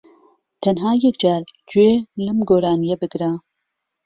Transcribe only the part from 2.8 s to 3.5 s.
بگرە